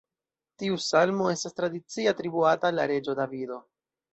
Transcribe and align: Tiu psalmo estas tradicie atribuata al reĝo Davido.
Tiu 0.61 0.77
psalmo 0.83 1.27
estas 1.33 1.55
tradicie 1.61 2.09
atribuata 2.15 2.73
al 2.75 2.85
reĝo 2.95 3.17
Davido. 3.21 3.63